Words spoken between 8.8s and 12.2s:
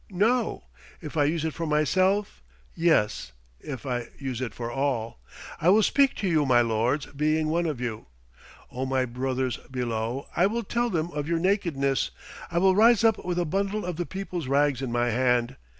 my brothers below, I will tell them of your nakedness.